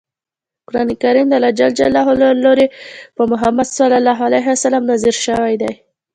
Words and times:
قران 0.67 0.89
کریم 1.03 1.27
دالله 1.31 1.51
ج 1.59 1.61
له 1.95 2.01
لوری 2.43 2.67
په 3.15 3.23
محمد 3.31 3.67
ص 4.61 4.65
نازل 4.89 5.15
شوی 5.25 5.53
دی. 5.61 5.71